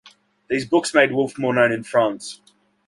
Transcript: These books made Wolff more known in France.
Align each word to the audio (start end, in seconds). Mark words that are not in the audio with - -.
These 0.49 0.65
books 0.65 0.95
made 0.95 1.11
Wolff 1.11 1.37
more 1.37 1.53
known 1.53 1.71
in 1.71 1.83
France. 1.83 2.41